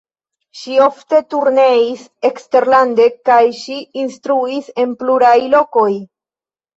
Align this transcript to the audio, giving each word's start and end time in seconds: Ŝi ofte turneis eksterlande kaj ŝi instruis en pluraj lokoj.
Ŝi 0.59 0.77
ofte 0.83 1.17
turneis 1.33 2.05
eksterlande 2.29 3.05
kaj 3.29 3.41
ŝi 3.57 3.77
instruis 4.05 4.71
en 4.85 4.97
pluraj 5.03 5.35
lokoj. 5.57 5.91